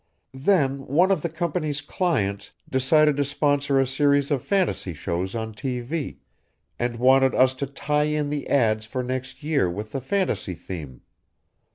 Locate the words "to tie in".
7.53-8.31